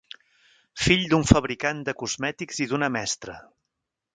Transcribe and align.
Fill 0.85 1.03
d'un 1.11 1.27
fabricant 1.31 1.83
de 1.91 1.95
cosmètics 2.01 2.63
i 2.67 2.71
d'una 2.73 2.91
mestra. 2.99 3.37